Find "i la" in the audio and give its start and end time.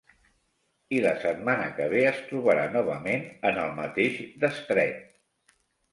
0.95-1.11